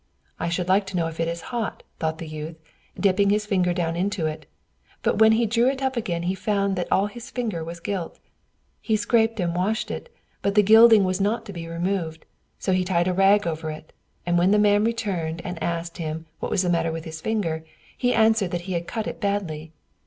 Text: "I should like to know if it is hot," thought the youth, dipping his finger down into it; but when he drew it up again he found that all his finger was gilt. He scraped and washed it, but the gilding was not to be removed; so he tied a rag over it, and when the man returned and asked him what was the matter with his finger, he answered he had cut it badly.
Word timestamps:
"I 0.39 0.49
should 0.49 0.67
like 0.67 0.87
to 0.87 0.97
know 0.97 1.05
if 1.05 1.19
it 1.19 1.27
is 1.27 1.41
hot," 1.53 1.83
thought 1.99 2.17
the 2.17 2.27
youth, 2.27 2.55
dipping 2.99 3.29
his 3.29 3.45
finger 3.45 3.71
down 3.71 3.95
into 3.95 4.25
it; 4.25 4.47
but 5.03 5.19
when 5.19 5.33
he 5.33 5.45
drew 5.45 5.67
it 5.69 5.83
up 5.83 5.95
again 5.95 6.23
he 6.23 6.33
found 6.33 6.75
that 6.75 6.91
all 6.91 7.05
his 7.05 7.29
finger 7.29 7.63
was 7.63 7.79
gilt. 7.79 8.17
He 8.81 8.95
scraped 8.95 9.39
and 9.39 9.55
washed 9.55 9.91
it, 9.91 10.11
but 10.41 10.55
the 10.55 10.63
gilding 10.63 11.03
was 11.03 11.21
not 11.21 11.45
to 11.45 11.53
be 11.53 11.67
removed; 11.67 12.25
so 12.57 12.73
he 12.73 12.83
tied 12.83 13.07
a 13.07 13.13
rag 13.13 13.45
over 13.45 13.69
it, 13.69 13.93
and 14.25 14.39
when 14.39 14.49
the 14.49 14.57
man 14.57 14.83
returned 14.85 15.39
and 15.45 15.61
asked 15.61 15.99
him 15.99 16.25
what 16.39 16.49
was 16.49 16.63
the 16.63 16.69
matter 16.71 16.91
with 16.91 17.05
his 17.05 17.21
finger, 17.21 17.63
he 17.95 18.11
answered 18.11 18.51
he 18.55 18.73
had 18.73 18.87
cut 18.87 19.05
it 19.05 19.21
badly. 19.21 19.71